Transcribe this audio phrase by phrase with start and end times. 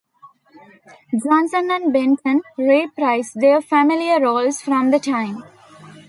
[1.23, 5.43] Johnson and Benton reprised their familiar roles from The Time.